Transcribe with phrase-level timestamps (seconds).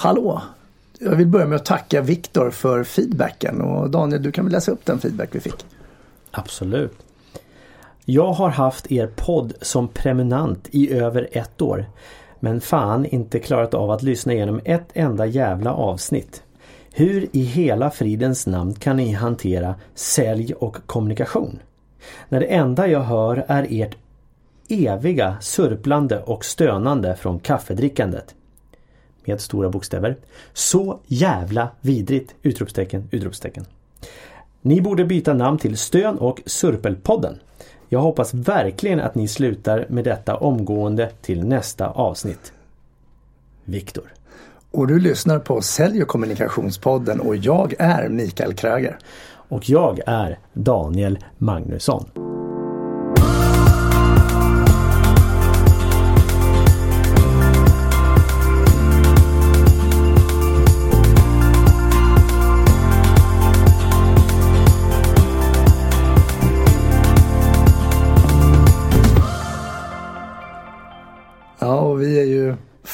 [0.00, 0.42] Hallå!
[0.98, 4.72] Jag vill börja med att tacka Viktor för feedbacken och Daniel du kan väl läsa
[4.72, 5.66] upp den feedback vi fick?
[6.30, 6.98] Absolut.
[8.04, 11.86] Jag har haft er podd som prenumerant i över ett år.
[12.40, 16.42] Men fan inte klarat av att lyssna igenom ett enda jävla avsnitt.
[16.92, 21.58] Hur i hela fridens namn kan ni hantera sälj och kommunikation?
[22.28, 23.96] När det enda jag hör är ert
[24.68, 28.34] eviga surplande och stönande från kaffedrickandet.
[29.28, 30.16] Med stora bokstäver.
[30.52, 32.34] Så jävla vidrigt!
[32.42, 33.64] Utropstecken, utropstecken.
[34.62, 37.38] Ni borde byta namn till Stön och Surpelpodden.
[37.88, 42.52] Jag hoppas verkligen att ni slutar med detta omgående till nästa avsnitt.
[43.64, 44.12] Viktor.
[44.70, 48.98] Och du lyssnar på Sälj och kommunikationspodden och jag är Mikael Kröger.
[49.48, 52.27] Och jag är Daniel Magnusson.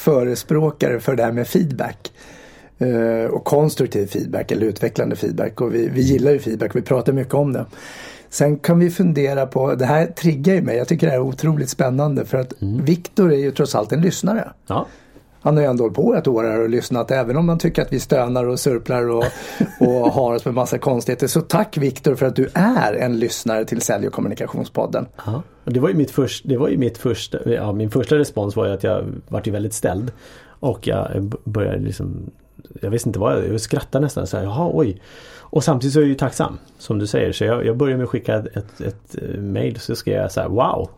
[0.05, 2.13] Förespråkare för det här med feedback.
[2.79, 5.61] Eh, och konstruktiv feedback eller utvecklande feedback.
[5.61, 7.67] Och vi, vi gillar ju feedback, vi pratar mycket om det.
[8.29, 11.23] Sen kan vi fundera på, det här triggar ju mig, jag tycker det här är
[11.23, 12.85] otroligt spännande för att mm.
[12.85, 14.53] Viktor är ju trots allt en lyssnare.
[14.67, 14.87] Ja.
[15.45, 17.83] Han har ju ändå hållit på ett år här och lyssnat även om man tycker
[17.83, 19.25] att vi stönar och surplar och,
[19.81, 21.27] och har oss med massa konstigheter.
[21.27, 25.07] Så tack Viktor för att du är en lyssnare till Sälj och kommunikationspodden.
[25.27, 25.43] Ja.
[25.65, 28.67] Det var ju mitt första, det var ju mitt första, ja, min första respons var
[28.67, 30.13] ju att jag vart ju väldigt ställd.
[30.47, 32.31] Och jag började liksom
[32.83, 35.03] jag visste inte vad jag, jag skrattade nästan så här, jaha oj.
[35.39, 37.33] Och samtidigt så är jag ju tacksam som du säger.
[37.33, 40.33] Så jag, jag börjar med att skicka ett, ett, ett eh, mail så ska jag
[40.33, 40.91] säga wow.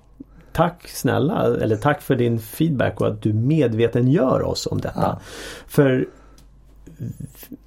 [0.57, 5.01] Tack snälla eller tack för din feedback och att du medveten gör oss om detta.
[5.01, 5.21] Ja.
[5.67, 6.09] För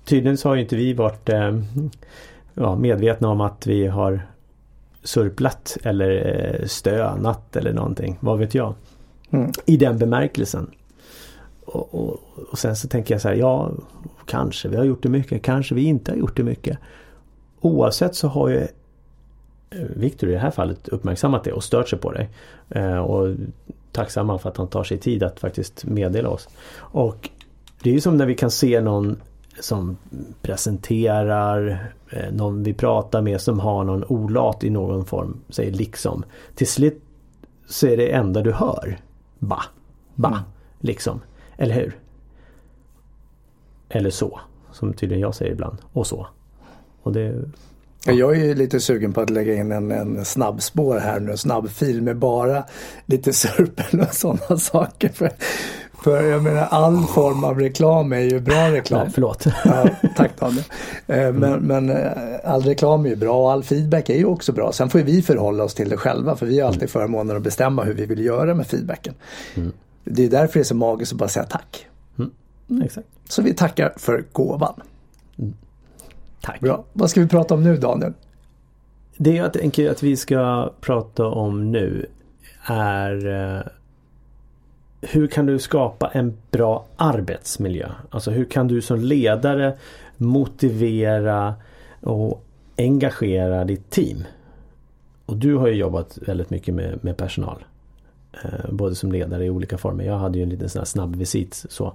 [0.05, 1.59] tydligen så har ju inte vi varit eh,
[2.53, 4.21] ja, medvetna om att vi har
[5.03, 6.09] surplat eller
[6.59, 8.17] eh, stönat eller någonting.
[8.19, 8.73] Vad vet jag.
[9.29, 9.51] Mm.
[9.65, 10.71] I den bemärkelsen.
[11.65, 12.19] Och, och,
[12.51, 13.71] och, sen så tänker jag så här, ja
[14.25, 16.77] kanske vi har gjort det mycket, kanske vi inte har gjort det mycket.
[17.61, 18.67] Oavsett så har ju
[19.69, 22.27] eh, Viktor i det här fallet uppmärksammat det och stört sig på det.
[22.69, 23.35] Eh, och
[23.91, 26.49] tacksamma för att han tar sig tid att faktiskt meddela oss.
[26.75, 27.29] Och
[27.83, 29.21] det är ju som när vi kan se någon
[29.59, 29.97] som
[30.41, 36.23] presenterar, eh, någon vi pratar med som har någon olat i någon form, säger liksom.
[36.55, 37.03] Till slut
[37.67, 38.99] så är det enda du hör.
[39.39, 39.59] Ba,
[40.15, 40.39] ba, mm.
[40.79, 41.21] liksom.
[41.57, 41.99] Eller hur?
[43.89, 44.39] Eller så.
[44.71, 45.77] Som tydligen jag säger ibland.
[45.93, 46.27] Och så.
[47.01, 47.43] Och det.
[48.05, 52.01] Jag är lite sugen på att lägga in en, en snabbspår här nu, en snabbfil
[52.01, 52.63] med bara
[53.05, 55.09] lite surpen och sådana saker.
[55.09, 55.31] För,
[56.03, 59.03] för jag menar all form av reklam är ju bra reklam.
[59.03, 59.45] Nej, förlåt.
[59.65, 60.63] Ja, tack Daniel.
[61.07, 61.59] Eh, men, mm.
[61.59, 62.11] men eh,
[62.43, 64.71] all reklam är ju bra och all feedback är ju också bra.
[64.71, 67.83] Sen får vi förhålla oss till det själva för vi har alltid förmånen att bestämma
[67.83, 69.13] hur vi vill göra med feedbacken.
[69.55, 69.71] Mm.
[70.03, 71.87] Det är därför det är så magiskt att bara säga tack.
[72.19, 72.81] Mm.
[72.83, 73.07] Exakt.
[73.29, 74.81] Så vi tackar för gåvan.
[76.41, 76.59] Tack.
[76.59, 76.83] Bra.
[76.93, 78.13] Vad ska vi prata om nu Daniel?
[79.17, 82.05] Det jag tänker att vi ska prata om nu
[82.65, 83.61] är eh,
[85.01, 87.89] hur kan du skapa en bra arbetsmiljö?
[88.09, 89.77] Alltså hur kan du som ledare
[90.17, 91.55] motivera
[92.01, 92.45] och
[92.77, 94.23] engagera ditt team?
[95.25, 97.65] Och du har ju jobbat väldigt mycket med, med personal.
[98.43, 100.03] Eh, både som ledare i olika former.
[100.03, 101.93] Jag hade ju en liten sån här snabb visit så.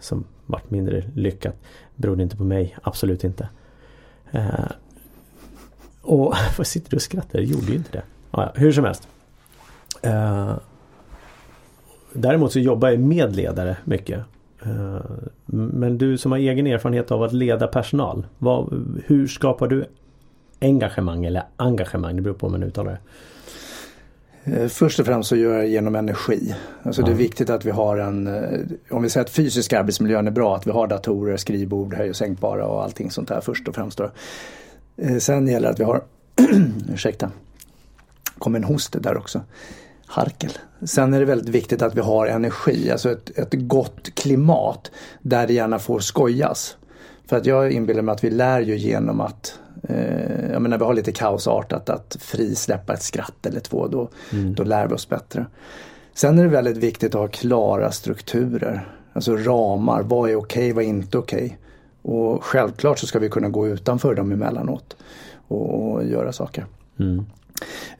[0.00, 1.54] Som vart mindre lyckat.
[1.96, 3.48] Berodde inte på mig, absolut inte.
[4.32, 4.70] Eh,
[6.02, 7.38] och vad sitter du och skrattar?
[7.38, 8.02] Det gjorde ju inte det.
[8.30, 9.08] Ja, hur som helst.
[10.02, 10.54] Eh,
[12.12, 14.20] däremot så jobbar jag med ledare mycket.
[14.62, 15.00] Eh,
[15.46, 18.26] men du som har egen erfarenhet av att leda personal.
[18.38, 19.84] Vad, hur skapar du
[20.60, 22.16] engagemang eller engagemang?
[22.16, 22.98] Det beror på hur man uttalar det.
[24.44, 26.54] Eh, först och främst så gör jag det genom energi.
[26.82, 28.60] Alltså det är viktigt att vi har en, eh,
[28.90, 32.16] om vi säger att fysisk arbetsmiljön är bra, att vi har datorer, skrivbord, höj och
[32.16, 33.98] sänkbara och allting sånt där först och främst.
[33.98, 34.10] Då.
[34.96, 36.02] Eh, sen gäller det att vi har,
[36.94, 37.30] ursäkta,
[38.38, 39.40] kom en host där också,
[40.06, 40.50] harkel.
[40.84, 44.90] Sen är det väldigt viktigt att vi har energi, alltså ett, ett gott klimat
[45.20, 46.76] där det gärna får skojas.
[47.26, 50.84] För att jag inbillar mig att vi lär ju genom att eh, jag menar vi
[50.84, 54.54] har lite kaosartat att frisläppa ett skratt eller två då, mm.
[54.54, 55.46] då lär vi oss bättre.
[56.14, 58.88] Sen är det väldigt viktigt att ha klara strukturer.
[59.12, 61.44] Alltså ramar, vad är okej, okay, vad är inte okej.
[61.44, 61.56] Okay.
[62.02, 64.96] Och självklart så ska vi kunna gå utanför dem emellanåt
[65.48, 66.66] och, och göra saker.
[66.98, 67.26] Mm.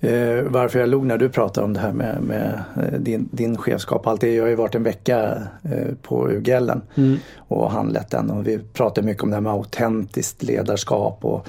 [0.00, 3.56] Eh, varför jag log när du pratade om det här med, med eh, din, din
[3.56, 4.06] chefskap.
[4.06, 7.18] Allt det, jag har ju varit en vecka eh, på UGLen mm.
[7.36, 11.48] och handlett den och vi pratar mycket om det här med autentiskt ledarskap och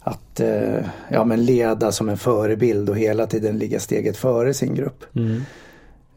[0.00, 4.74] att eh, ja, men leda som en förebild och hela tiden ligga steget före sin
[4.74, 5.04] grupp.
[5.14, 5.42] Mm.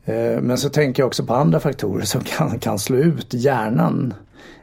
[0.06, 4.14] Eh, men så tänker jag också på andra faktorer som kan, kan slå ut hjärnan.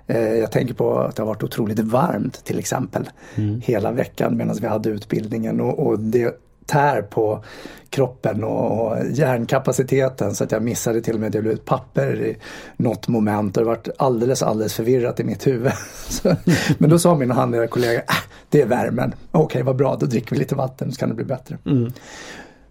[0.07, 3.61] Eh, jag tänker på att det har varit otroligt varmt till exempel mm.
[3.61, 7.45] hela veckan medan vi hade utbildningen och, och det tär på
[7.91, 12.23] kroppen och, hjärnkapaciteten så att jag missade till och med att jag blev ett papper
[12.23, 12.37] i
[12.77, 15.73] något moment och det varit alldeles, alldeles förvirrat i mitt huvud.
[16.09, 16.37] Så,
[16.79, 18.15] men då sa min handledarkollega, äh,
[18.49, 19.15] det är värmen.
[19.31, 21.59] Okej, okay, vad bra, då dricker vi lite vatten så kan det bli bättre.
[21.67, 21.93] Mm.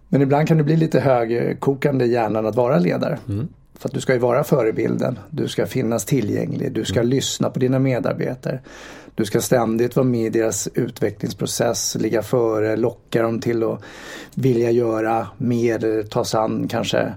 [0.08, 3.18] Men ibland kan det bli lite högkokande i hjärnan att vara ledare.
[3.28, 3.48] Mm.
[3.78, 7.10] För att du ska ju vara förebilden, du ska finnas tillgänglig, du ska mm.
[7.10, 8.60] lyssna på dina medarbetare.
[9.14, 13.82] Du ska ständigt vara med i deras utvecklingsprocess, ligga före, locka dem till att
[14.34, 17.14] vilja göra mer, ta sig an kanske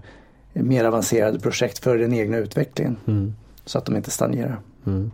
[0.53, 2.97] mer avancerade projekt för den egna utvecklingen.
[3.07, 3.33] Mm.
[3.65, 4.59] Så att de inte stagnerar.
[4.85, 5.11] Mm.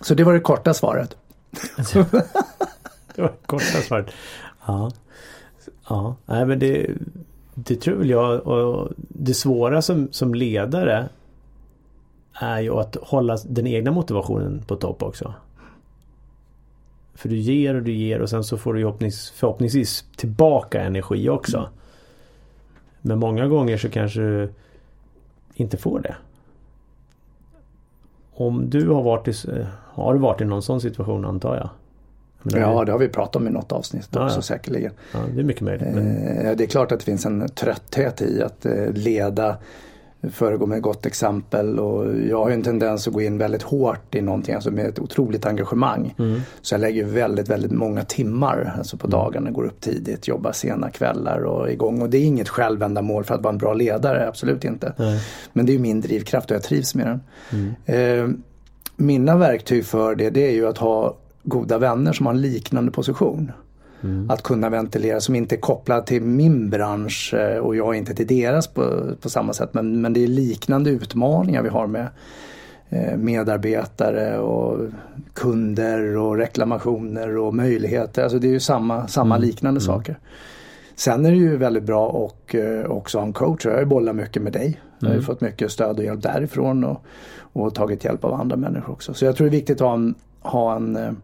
[0.00, 1.16] Så det var det korta svaret.
[3.14, 4.06] det var det korta svaret.
[4.66, 4.90] Ja.
[5.88, 6.90] Ja, nej men det,
[7.58, 8.46] det tror väl jag.
[8.46, 11.08] Och det svåra som, som ledare
[12.32, 15.34] är ju att hålla den egna motivationen på topp också.
[17.14, 21.28] För du ger och du ger och sen så får du förhoppnings, förhoppningsvis tillbaka energi
[21.28, 21.58] också.
[21.58, 21.70] Mm.
[23.00, 24.52] Men många gånger så kanske du
[25.54, 26.16] inte får det.
[28.32, 31.70] Om du har varit i, har du varit i någon sån situation antar jag?
[32.42, 34.42] Ja, det har vi pratat om i något avsnitt ja, också ja.
[34.42, 34.92] säkerligen.
[35.12, 35.88] Ja, det är mycket möjligt.
[35.94, 36.26] Men...
[36.26, 39.56] Eh, det är klart att det finns en trötthet i att eh, leda
[40.32, 44.22] föregå med gott exempel och jag har en tendens att gå in väldigt hårt i
[44.22, 46.14] någonting, alltså med ett otroligt engagemang.
[46.18, 46.40] Mm.
[46.62, 49.18] Så jag lägger väldigt, väldigt många timmar alltså på mm.
[49.18, 52.02] dagarna, går upp tidigt, jobbar sena kvällar och igång.
[52.02, 54.92] Och det är inget självändamål för att vara en bra ledare, absolut inte.
[54.98, 55.18] Mm.
[55.52, 57.20] Men det är min drivkraft och jag trivs med den.
[57.52, 57.74] Mm.
[57.86, 58.36] Eh,
[58.96, 61.16] mina verktyg för det, det är ju att ha
[61.46, 63.52] goda vänner som har en liknande position.
[64.02, 64.30] Mm.
[64.30, 68.26] Att kunna ventilera som inte är kopplad till min bransch eh, och jag inte till
[68.26, 69.74] deras på, på samma sätt.
[69.74, 72.08] Men, men det är liknande utmaningar vi har med
[72.88, 74.78] eh, medarbetare och
[75.32, 78.22] kunder och reklamationer och möjligheter.
[78.22, 79.48] Alltså det är ju samma, samma mm.
[79.48, 79.86] liknande mm.
[79.86, 80.18] saker.
[80.94, 83.64] Sen är det ju väldigt bra och eh, också ha en coach.
[83.64, 84.80] Jag har ju bollat mycket med dig.
[84.98, 85.26] Jag har ju mm.
[85.26, 87.04] fått mycket stöd och hjälp därifrån och,
[87.52, 89.14] och tagit hjälp av andra människor också.
[89.14, 91.16] Så jag tror det är viktigt att ha en, ha en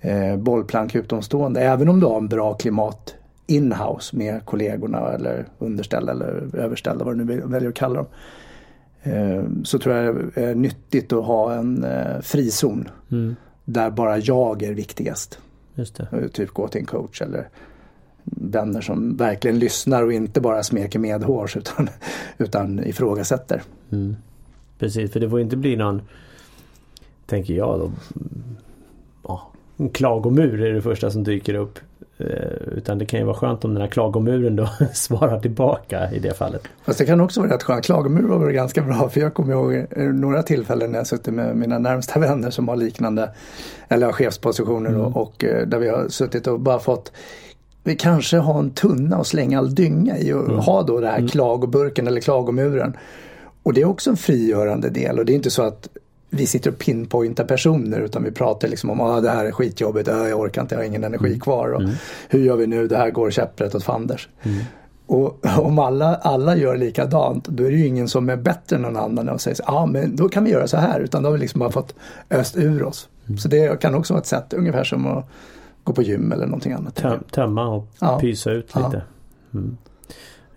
[0.00, 1.60] eh, bollplank utomstående.
[1.60, 3.14] Även om du har en bra klimat
[3.46, 8.06] inhouse med kollegorna eller underställda eller överställda vad du nu väljer att kalla dem.
[9.02, 12.88] Eh, så tror jag det är nyttigt att ha en eh, frizon.
[13.10, 13.36] Mm.
[13.64, 15.38] Där bara jag är viktigast.
[15.74, 16.08] Just det.
[16.12, 17.48] Eh, typ gå till en coach eller
[18.24, 21.88] vänner som verkligen lyssnar och inte bara smeker medhårs utan,
[22.38, 23.62] utan ifrågasätter.
[23.90, 24.16] Mm.
[24.78, 26.02] Precis, för det får inte bli någon,
[27.26, 27.92] tänker jag då,
[29.78, 31.78] en klagomur är det första som dyker upp.
[32.18, 32.26] Eh,
[32.76, 36.34] utan det kan ju vara skönt om den här klagomuren då svarar tillbaka i det
[36.34, 36.62] fallet.
[36.84, 37.84] Fast det kan också vara rätt skönt.
[37.84, 41.34] Klagomur var väl ganska bra för jag kommer ihåg eh, några tillfällen när jag suttit
[41.34, 43.30] med mina närmsta vänner som har liknande
[43.88, 45.00] eller har chefspositioner mm.
[45.00, 47.12] och, och, eh, där vi har suttit och bara fått
[47.84, 50.58] vi kanske har en tunna och slänga all dynga i och mm.
[50.58, 51.28] ha då det här mm.
[51.28, 52.96] klagoburken eller klagomuren.
[53.62, 55.88] Och det är också en frigörande del och det är inte så att
[56.30, 59.52] vi sitter och pinpointar personer utan vi pratar liksom om att ah, det här är
[59.52, 61.40] skitjobbigt, ah, jag orkar inte, jag har ingen energi mm.
[61.40, 61.72] kvar.
[61.72, 61.94] Och, mm.
[62.28, 64.28] Hur gör vi nu, det här går käpprätt åt fanders.
[64.42, 64.64] Mm.
[65.06, 68.82] Och om alla, alla gör likadant då är det ju ingen som är bättre än
[68.82, 71.28] någon annan och säger ja ah, men då kan vi göra så här utan då
[71.28, 71.94] har vi liksom bara fått
[72.30, 73.08] öst ur oss.
[73.26, 73.38] Mm.
[73.38, 75.24] Så det kan också vara ett sätt, ungefär som att
[75.84, 76.94] gå på gym eller någonting annat.
[76.94, 78.20] Töm, tömma och ja.
[78.20, 79.02] pysa ut lite.
[79.50, 79.58] Ja.
[79.58, 79.76] Mm.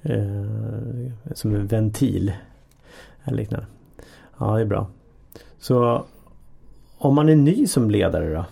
[0.03, 2.33] Eh, som en ventil.
[3.23, 3.65] Eller liknande.
[4.37, 4.87] Ja det är bra.
[5.61, 6.05] Så
[6.97, 8.45] om man är ny som ledare då?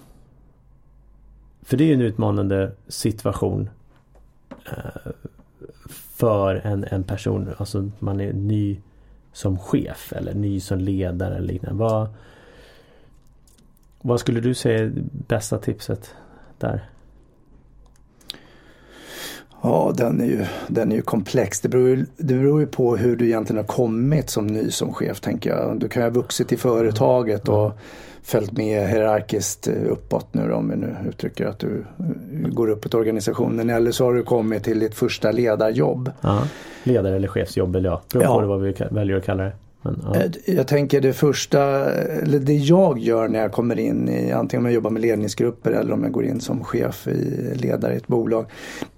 [1.62, 3.70] För det är ju en utmanande situation
[4.66, 5.12] eh,
[6.14, 7.50] för en, en person.
[7.58, 8.82] Alltså man är ny
[9.34, 11.80] som chef eller ny som ledare eller liknande.
[11.80, 12.08] Vad,
[14.02, 14.92] vad skulle du säga är
[15.28, 16.16] bästa tipset
[16.58, 16.90] där?
[19.62, 21.62] Ja, den är ju, den är ju komplex.
[21.62, 24.94] Det beror, ju, det beror ju på hur du egentligen har kommit som ny som
[24.94, 25.80] chef tänker jag.
[25.80, 27.72] Du kan ju ha vuxit i företaget och
[28.24, 31.86] följt med hierarkiskt uppåt nu då, om vi nu uttrycker att du
[32.50, 33.70] går uppåt organisationen.
[33.70, 36.12] Eller så har du kommit till ditt första ledarjobb.
[36.22, 36.42] Ja,
[36.84, 38.42] ledare eller chefsjobb eller ja, beror ja.
[38.42, 39.52] på vad vi väljer att kalla det.
[39.82, 40.16] Men, ja.
[40.16, 44.62] Eh, jag tänker det första, eller det jag gör när jag kommer in i, antingen
[44.62, 47.98] om jag jobbar med ledningsgrupper eller om jag går in som chef i ledare i
[47.98, 48.46] ett bolag.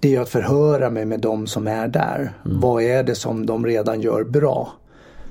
[0.00, 2.32] Det är att förhöra mig med de som är där.
[2.44, 2.60] Mm.
[2.60, 4.72] Vad är det som de redan gör bra?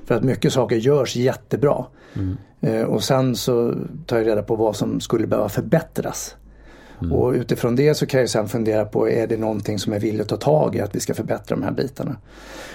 [0.04, 1.84] För att mycket saker görs jättebra.
[2.14, 2.36] Mm.
[2.60, 3.74] Eh, och sen så
[4.06, 6.36] tar jag reda på vad som skulle behöva förbättras.
[7.04, 7.12] Mm.
[7.12, 10.26] Och utifrån det så kan jag sen fundera på, är det någonting som jag vill
[10.26, 12.16] ta tag i att vi ska förbättra de här bitarna.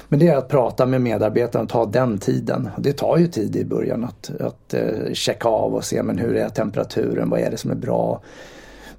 [0.07, 2.69] Men det är att prata med medarbetarna och ta den tiden.
[2.77, 6.35] Det tar ju tid i början att, att uh, checka av och se men hur
[6.35, 8.21] är temperaturen, vad är det som är bra.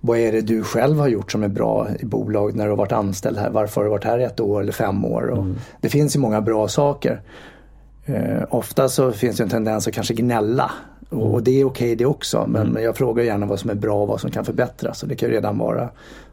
[0.01, 2.77] Vad är det du själv har gjort som är bra i bolaget när du har
[2.77, 3.51] varit anställd här?
[3.51, 5.33] Varför har du varit här ett år eller fem år?
[5.33, 5.57] Mm.
[5.81, 7.23] Det finns ju många bra saker.
[8.09, 10.71] Uh, ofta så finns det en tendens att kanske gnälla.
[11.09, 12.83] Och det är okej okay det också men, mm.
[12.83, 15.29] jag frågar gärna vad som är bra och vad som kan förbättras och det kan
[15.29, 15.91] ju redan vara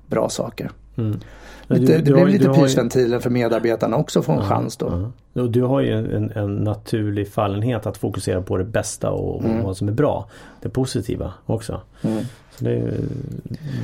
[0.07, 0.71] bra saker.
[0.97, 1.19] Mm.
[1.67, 5.11] Lite, du, det blir lite pysventilen för medarbetarna också att få en ja, chans då.
[5.33, 5.41] Ja.
[5.43, 9.63] Du har ju en, en, naturlig fallenhet att fokusera på det bästa och, och mm.
[9.63, 10.29] vad som är bra.
[10.61, 11.81] Det positiva också.
[12.01, 12.23] Mm.
[12.51, 12.93] Så det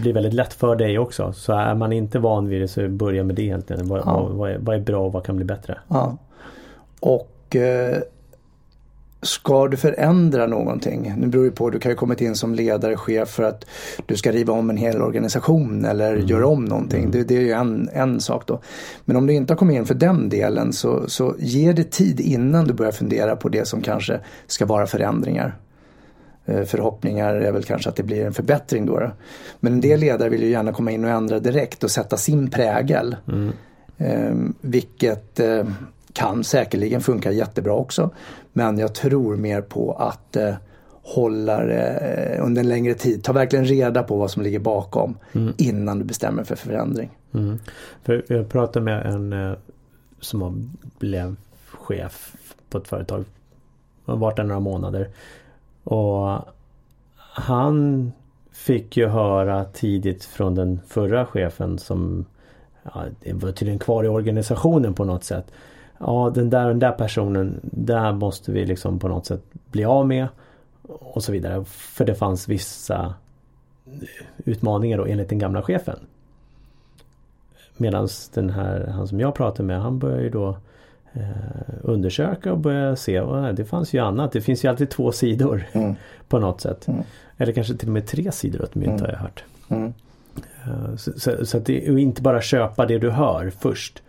[0.01, 1.33] blir väldigt lätt för dig också.
[1.33, 3.87] Så är man inte van vid det så börja med det egentligen.
[3.87, 4.23] Vad, ja.
[4.23, 5.77] vad, vad, är, vad är bra och vad kan bli bättre?
[5.87, 6.17] Ja.
[6.99, 7.97] Och eh,
[9.23, 11.13] Ska du förändra någonting?
[11.17, 13.65] Nu beror det på, du kan ju kommit in som ledare, chef för att
[14.05, 16.27] du ska riva om en hel organisation eller mm.
[16.27, 16.99] göra om någonting.
[16.99, 17.11] Mm.
[17.11, 18.61] Det, det, är ju en, en sak då.
[19.05, 22.19] Men om du inte har kommit in för den delen så, så ge det tid
[22.19, 25.57] innan du börjar fundera på det som kanske ska vara förändringar.
[26.45, 28.99] Eh, förhoppningar är väl kanske att det blir en förbättring då.
[28.99, 29.11] då.
[29.59, 32.49] Men en del ledare vill ju gärna komma in och ändra direkt och sätta sin
[32.49, 33.15] prägel.
[33.27, 33.51] Mm.
[33.97, 35.65] Eh, vilket eh,
[36.13, 38.09] kan säkerligen funka jättebra också.
[38.53, 40.53] Men jag tror mer på att eh,
[41.03, 43.23] hålla det eh, under en längre tid.
[43.23, 45.53] Ta verkligen reda på vad som ligger bakom mm.
[45.57, 47.09] innan du bestämmer för förändring.
[47.33, 47.59] Mm.
[48.03, 49.53] För jag pratade med en eh,
[50.19, 51.35] som blev
[51.67, 52.35] chef
[52.69, 53.25] på ett företag.
[54.05, 55.09] Han varit där några månader.
[55.83, 56.39] Och
[57.17, 58.11] han
[58.51, 62.25] fick ju höra tidigt från den förra chefen som
[62.83, 65.51] ja, var tydligen kvar i organisationen på något sätt
[66.05, 70.07] ja den där den där personen, där måste vi liksom på något sätt bli av
[70.07, 70.27] med.
[70.83, 71.65] Och så vidare.
[71.65, 73.13] För det fanns vissa
[74.37, 75.99] utmaningar då enligt den gamla chefen.
[77.77, 80.57] Medan den här, han som jag pratade med, han började ju då
[81.13, 81.21] eh,
[81.81, 83.21] undersöka och börja se.
[83.21, 84.31] Och det fanns ju annat.
[84.31, 85.95] Det finns ju alltid två sidor mm.
[86.27, 86.87] på något sätt.
[86.87, 87.01] Mm.
[87.37, 89.01] Eller kanske till och med tre sidor åt mynt mm.
[89.01, 89.43] har jag hört.
[89.67, 89.93] Mm.
[90.65, 94.03] Eh, så, så, så, att det är inte bara köpa det du hör först.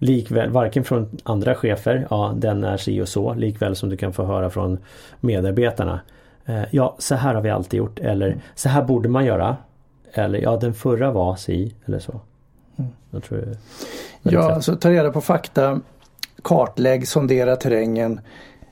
[0.00, 4.12] Likväl, varken från andra chefer, ja den är si och så, likväl som du kan
[4.12, 4.78] få höra från
[5.20, 6.00] medarbetarna.
[6.46, 9.56] Eh, ja, så här har vi alltid gjort eller så här borde man göra.
[10.12, 12.20] Eller ja, den förra var si eller så.
[12.76, 12.90] Mm.
[13.10, 13.56] Jag tror det
[14.22, 15.80] ja, alltså ta reda på fakta,
[16.42, 18.20] kartlägg, sondera terrängen.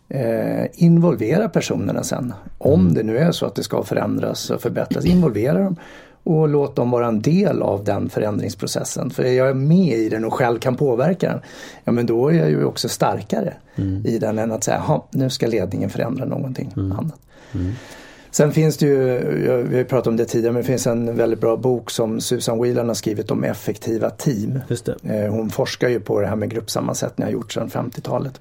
[0.08, 2.34] Eh, involvera personerna sen.
[2.58, 2.94] Om mm.
[2.94, 5.76] det nu är så att det ska förändras och förbättras, involvera dem
[6.26, 9.10] och låt dem vara en del av den förändringsprocessen.
[9.10, 11.40] För är jag med i den och själv kan påverka den,
[11.84, 14.06] ja men då är jag ju också starkare mm.
[14.06, 16.92] i den än att säga, nu ska ledningen förändra någonting mm.
[16.92, 17.20] annat.
[17.54, 17.72] Mm.
[18.30, 19.18] Sen finns det ju,
[19.68, 22.62] vi har pratat om det tidigare, men det finns en väldigt bra bok som Susan
[22.62, 24.58] Whelan har skrivit om effektiva team.
[25.02, 28.40] Eh, hon forskar ju på det här med gruppsammansättning, har gjort sedan 50-talet.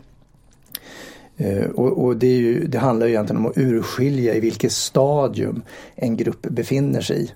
[1.37, 5.61] Eh, och, och det, ju, det, handlar ju egentligen om att urskilja i vilket stadium
[5.95, 7.31] en grupp befinner sig i.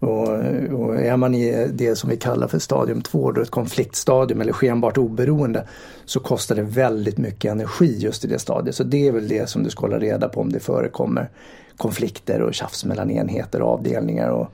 [0.00, 0.28] Och,
[0.72, 4.52] och, är man i det som vi kallar för stadium 2, då ett konfliktstadium eller
[4.52, 5.64] skenbart oberoende,
[6.04, 8.76] så kostar det väldigt mycket energi just i det stadiet.
[8.76, 11.30] Så det är väl det som du ska hålla reda på om det förekommer
[11.76, 14.30] konflikter och tjafs mellan enheter och avdelningar.
[14.30, 14.48] Och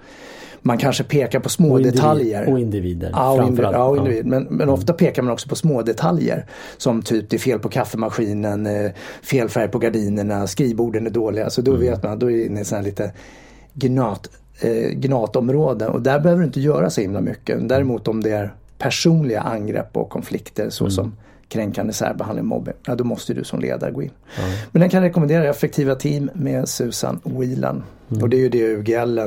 [0.63, 2.49] man kanske pekar på små och individ, detaljer.
[2.49, 3.11] Och individer.
[3.13, 4.27] Ja, och individ, ja, och individ.
[4.27, 4.75] Men, men mm.
[4.75, 6.47] ofta pekar man också på små detaljer.
[6.77, 8.91] Som typ det är fel på kaffemaskinen, eh,
[9.23, 11.51] fel färg på gardinerna, skrivborden är dåliga.
[11.51, 11.83] Så då mm.
[11.83, 13.13] vet man, då är det lite
[13.75, 14.29] gnat
[14.61, 17.69] eh, gnatområden och där behöver du inte göra så himla mycket.
[17.69, 21.17] Däremot om det är personliga angrepp och konflikter såsom mm.
[21.49, 24.11] kränkande särbehandling, mobbing, ja, då måste du som ledare gå in.
[24.39, 24.51] Mm.
[24.73, 27.83] Men den kan rekommendera Effektiva team med Susan Whelan.
[28.11, 28.23] Mm.
[28.23, 29.21] Och det är ju det UGL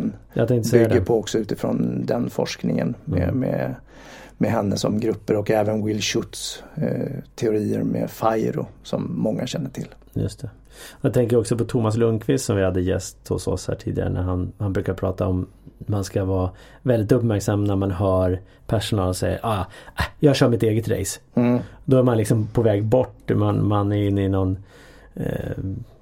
[0.71, 3.39] bygger på också utifrån den forskningen med, mm.
[3.39, 3.75] med,
[4.37, 9.69] med henne som grupper och även Will Schutz eh, teorier med FIRO som många känner
[9.69, 9.87] till.
[10.13, 10.49] Just det.
[11.01, 14.21] Jag tänker också på Thomas Lundqvist som vi hade gäst hos oss här tidigare när
[14.21, 16.51] han, han brukar prata om man ska vara
[16.81, 19.59] väldigt uppmärksam när man hör personal säga ah,
[19.99, 21.19] äh, jag kör mitt eget race.
[21.33, 21.59] Mm.
[21.85, 23.31] Då är man liksom på väg bort.
[23.35, 24.57] Man, man är inne i någon
[25.13, 25.57] eh,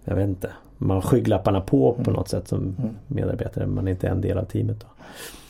[0.05, 0.51] jag vet inte.
[0.77, 2.75] Man har skygglapparna på på något sätt som
[3.07, 3.67] medarbetare.
[3.67, 4.79] Man är inte en del av teamet.
[4.79, 4.87] Då.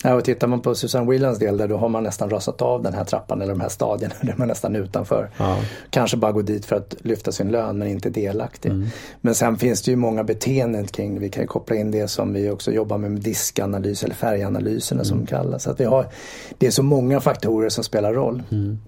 [0.03, 2.84] Ja, och tittar man på Susan Whelans del där då har man nästan rasat av
[2.84, 4.13] den här trappan eller de här stadierna.
[4.22, 5.29] Där man nästan utanför.
[5.38, 5.58] Ja.
[5.89, 8.72] Kanske bara går dit för att lyfta sin lön men inte delaktig.
[8.72, 8.88] Mm.
[9.22, 11.20] Men sen finns det ju många beteenden kring det.
[11.20, 15.01] Vi kan ju koppla in det som vi också jobbar med, med diskanalys eller färganalyserna
[15.01, 15.05] Mm.
[15.05, 15.63] som kallas.
[15.63, 16.08] Så att vi har,
[16.58, 18.44] det är så många faktorer som spelar roll.
[18.51, 18.79] Mm.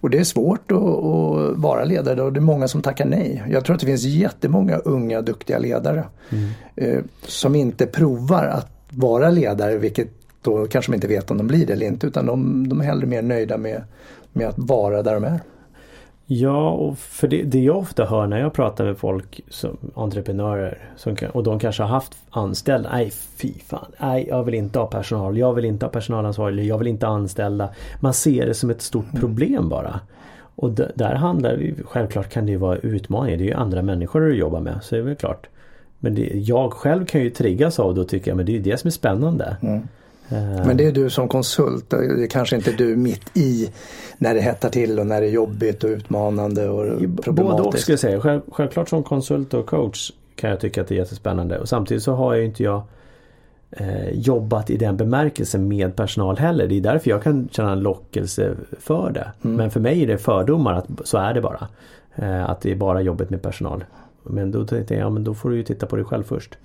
[0.00, 3.42] Och det är svårt att, att vara ledare och det är många som tackar nej.
[3.50, 6.50] Jag tror att det finns jättemånga unga duktiga ledare Mm.
[6.76, 10.08] eh, som inte provar att vara ledare vilket
[10.42, 12.84] då kanske de inte vet om de blir det eller inte utan de, de är
[12.84, 13.82] hellre mer nöjda med,
[14.32, 15.40] med att vara där de är.
[16.30, 20.78] Ja, och för det, det jag ofta hör när jag pratar med folk som entreprenörer
[20.96, 22.90] som och de kanske har haft anställda.
[22.92, 23.86] Nej, fy fan.
[24.00, 25.38] Nej, jag vill inte ha personal.
[25.38, 26.66] Jag vill inte ha personalansvarig.
[26.66, 27.68] Jag vill inte ha anställda.
[28.00, 30.00] Man ser det som ett stort problem bara.
[30.54, 33.36] Och d- där handlar det självklart kan det ju vara utmaningar.
[33.38, 34.78] Det är ju andra människor du jobbar med.
[34.82, 35.46] Så det är väl klart.
[35.98, 38.62] Men det, jag själv kan ju triggas av det och tycka men det är ju
[38.62, 39.56] det som är spännande.
[39.62, 39.80] Eh,
[40.30, 43.70] Men det är du som konsult, det är kanske inte du mitt i
[44.18, 47.82] när det hettar till och när det är jobbigt och utmanande och Både och problematiskt.
[47.82, 48.20] skulle jag säga.
[48.20, 51.58] Själv, självklart som konsult och coach kan jag tycka att det är jättespännande.
[51.58, 52.82] Och samtidigt så har ju inte jag
[53.70, 56.66] eh, jobbat i den bemärkelsen med personal heller.
[56.66, 59.32] Det är därför jag kan känna en lockelse för det.
[59.40, 61.68] Men för mig är det fördomar att så är det bara.
[62.14, 63.84] Eh, att det är bara jobbet med personal.
[64.28, 66.58] Men då tänkte jag, ja men då får du ju titta på dig själv först.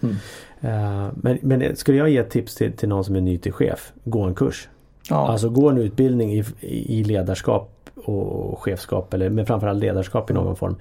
[0.62, 3.54] Eh, men, men skulle jag ge ett tips till, till någon som är ny till
[3.54, 4.70] chef, gå en kurs.
[5.10, 5.28] Ja.
[5.28, 10.56] Alltså gå en utbildning i, i ledarskap och chefskap eller men framförallt ledarskap i någon
[10.56, 10.76] form.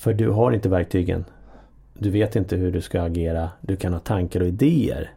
[0.00, 1.24] För du har inte verktygen.
[1.94, 3.50] Du vet inte hur du ska agera.
[3.60, 5.10] Du kan ha tankar och idéer.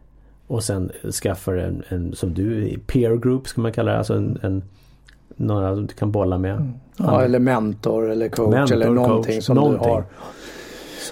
[0.46, 0.90] Och sen
[1.22, 3.98] skaffa en, en som du, peer group ska man kalla det.
[3.98, 4.62] Alltså en, en
[5.36, 6.72] några du kan bolla med.
[6.96, 9.88] Ja, eller mentor eller coach Mentor, eller någonting coach, som någonting.
[9.88, 10.04] du har.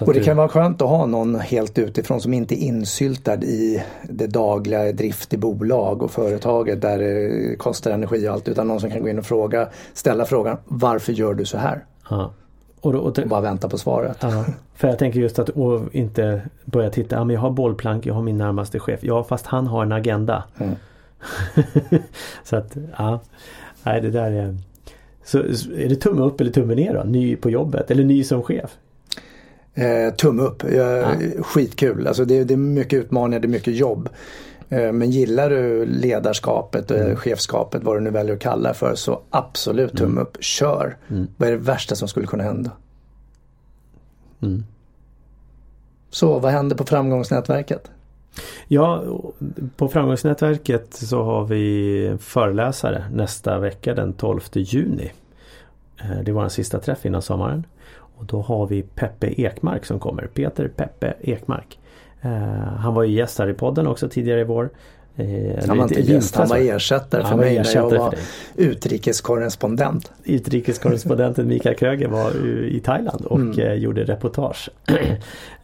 [0.01, 3.83] Och det kan vara skönt att ha någon helt utifrån som inte är insyltad i
[4.09, 8.79] det dagliga drift i bolag och företaget där det kostar energi och allt utan någon
[8.79, 11.85] som kan gå in och fråga, ställa frågan varför gör du så här?
[12.09, 12.33] ja.
[12.81, 14.17] och, då, och, Och bara vänta på svaret.
[14.21, 15.49] Ja, för jag tänker just att
[15.91, 18.99] inte börja titta, ja, men jag har bollplank, jag har min närmaste chef.
[19.03, 20.43] Ja fast han har en agenda.
[20.57, 20.75] Mm.
[22.43, 23.19] så att, ja.
[23.83, 24.57] Nej det där är...
[25.23, 27.03] Så är det tumme upp eller tumme ner då?
[27.03, 28.77] Ny på jobbet eller ny som chef?
[29.79, 31.07] Eh, tumme upp, eh,
[31.41, 32.07] skitkul.
[32.07, 34.09] Alltså det, det är mycket utmaningar, det är mycket jobb.
[34.69, 38.95] Eh, men gillar du ledarskapet, eh, chefskapet, vad du nu väljer att kalla det för,
[38.95, 40.97] så absolut tumme upp, kör.
[41.37, 42.71] Vad är det värsta som skulle kunna hända?
[44.41, 44.63] Mm.
[46.09, 47.91] Så vad händer på framgångsnätverket?
[48.67, 49.03] Ja,
[49.75, 55.11] på Framgångsnätverket så har vi föreläsare nästa vecka den 12 juni.
[55.97, 57.65] Eh, Det är vår sista träff innan sommaren.
[58.19, 60.27] Och då har vi Peppe Ekmark som kommer.
[60.27, 61.79] Peter Peppe Ekmark.
[62.21, 62.31] Eh,
[62.77, 64.69] Han var ju gäst här i podden också tidigare i vår.
[65.15, 65.25] Eh,
[65.67, 66.63] Han var inte gäst, han var va?
[66.63, 68.15] ersättare för Han mig när ersättare jag för var
[68.55, 70.11] utrikeskorrespondent.
[70.23, 73.59] Utrikeskorrespondenten Mikael Kröger var i Thailand och Mm.
[73.59, 74.69] eh, gjorde reportage.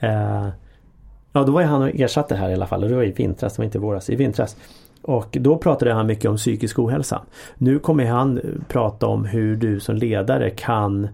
[1.32, 3.54] ja då var han och ersatte här i alla fall och det var i vintras,
[3.56, 4.58] det var inte våras, i vintras.
[5.02, 7.22] Och då pratade han mycket om psykisk ohälsa.
[7.58, 11.08] Nu kommer han prata om hur du som ledare kan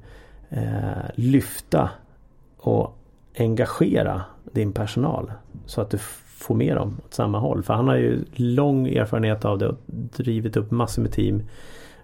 [0.54, 1.90] Eh, lyfta
[2.58, 2.98] och
[3.38, 5.32] engagera din personal.
[5.66, 5.98] Så att du
[6.38, 7.64] får med dem åt samma håll.
[7.64, 11.44] För han har ju lång erfarenhet av det och drivit upp massor med team.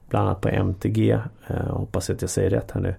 [0.10, 1.12] Bland annat på MTG.
[1.48, 2.96] Eh, hoppas att jag säger rätt här nu.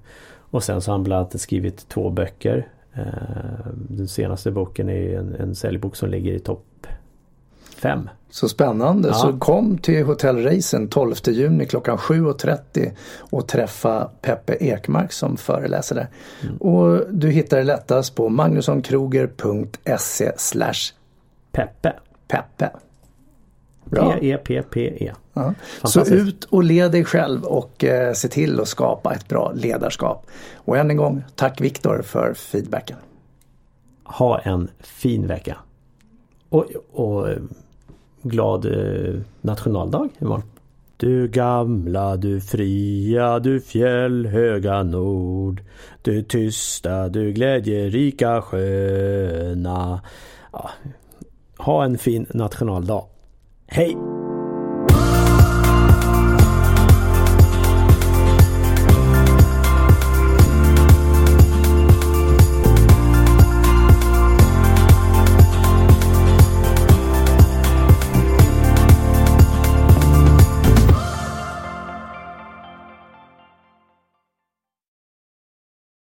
[0.50, 2.68] Och sen så har han bland annat skrivit två böcker.
[2.92, 6.86] Eh, den senaste boken är ju en, en säljbok som ligger i topp
[7.78, 8.10] fem.
[8.30, 9.08] Så spännande.
[9.08, 9.14] Ja.
[9.14, 15.94] Så kom till Hotell Reisen 12 juni klockan 7.30 och träffa Peppe Ekmark som föreläser
[15.94, 16.08] där.
[16.42, 16.56] Mm.
[16.56, 20.92] Och du hittar det lättast på magnussonkroger.se slash
[21.52, 21.92] Peppe.
[22.28, 22.70] Peppe.
[23.90, 25.12] P-E-P-P-E.
[25.32, 25.54] Ja.
[25.84, 30.26] Så ut och led dig själv och eh, se till att skapa ett bra ledarskap.
[30.54, 32.96] Och än en gång, tack Viktor för feedbacken.
[34.04, 35.56] Ha en fin vecka.
[36.48, 37.28] Och, och
[38.22, 40.42] glad eh, nationaldag imorgon.
[40.96, 45.62] Du gamla, du fria, du fjällhöga nord.
[46.02, 50.00] Du tysta, du glädjerika sköna.
[50.52, 50.70] Ja,
[51.56, 53.04] ha en fin nationaldag.
[53.66, 54.17] Hej!